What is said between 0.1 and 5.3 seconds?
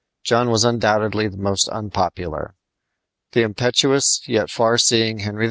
John was undoubtedly the most unpopular. The impetuous yet far seeing